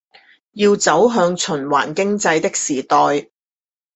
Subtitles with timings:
[0.11, 0.21] 更
[0.53, 3.29] 要走向循環經濟的時代